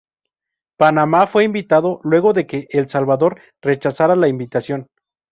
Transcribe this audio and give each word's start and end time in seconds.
Panamá 0.79 1.27
fue 1.27 1.43
invitado 1.43 1.99
luego 2.03 2.33
de 2.33 2.47
que 2.47 2.65
El 2.71 2.89
Salvador 2.89 3.39
rechazara 3.61 4.15
la 4.15 4.27
invitación. 4.29 4.87